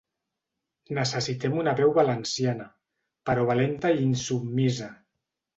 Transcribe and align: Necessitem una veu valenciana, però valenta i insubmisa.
Necessitem 0.99 1.59
una 1.65 1.75
veu 1.81 1.93
valenciana, 1.99 2.67
però 3.31 3.47
valenta 3.53 3.95
i 3.99 4.03
insubmisa. 4.09 4.93